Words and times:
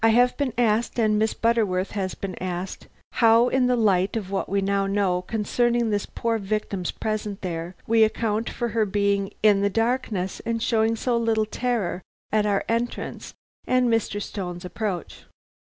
"I 0.03 0.09
have 0.09 0.35
been 0.35 0.53
asked, 0.57 0.97
and 0.97 1.19
Miss 1.19 1.35
Butterworth 1.35 1.91
has 1.91 2.15
been 2.15 2.33
asked, 2.41 2.87
how 3.21 3.49
in 3.49 3.67
the 3.67 3.75
light 3.75 4.17
of 4.17 4.31
what 4.31 4.49
we 4.49 4.59
now 4.59 4.87
know 4.87 5.21
concerning 5.21 5.91
this 5.91 6.07
poor 6.07 6.39
victim's 6.39 6.89
presence 6.89 7.37
there, 7.41 7.75
we 7.85 8.03
account 8.03 8.49
for 8.49 8.69
her 8.69 8.87
being 8.87 9.31
in 9.43 9.61
the 9.61 9.69
darkness 9.69 10.39
and 10.39 10.59
showing 10.59 10.95
so 10.95 11.15
little 11.19 11.45
terror 11.45 12.01
at 12.31 12.47
our 12.47 12.65
entrance 12.67 13.35
and 13.67 13.89
Mr. 13.89 14.19
Stone's 14.19 14.65
approach. 14.65 15.25